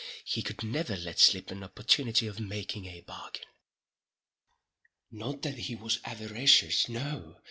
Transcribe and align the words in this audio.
He 0.25 0.41
could 0.41 0.63
never 0.63 0.95
let 0.97 1.19
slip 1.19 1.51
an 1.51 1.61
opportunity 1.63 2.25
of 2.25 2.39
making 2.39 2.87
a 2.87 3.01
bargain. 3.01 3.43
{*1} 5.13 5.13
MD 5.13 5.19
Not 5.19 5.41
that 5.43 5.57
he 5.59 5.75
was 5.75 5.99
avaricious—no. 6.03 7.37